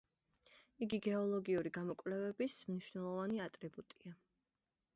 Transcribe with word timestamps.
იგი 0.85 0.99
გეოლოგიური 1.07 1.71
გამოკვლევების 1.77 2.55
მნიშვნელოვანი 2.73 3.39
ატრიბუტია. 3.49 4.19